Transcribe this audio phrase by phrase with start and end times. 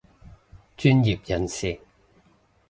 [0.77, 1.79] 專業人士